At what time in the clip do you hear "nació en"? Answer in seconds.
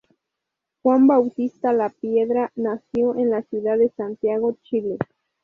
2.55-3.29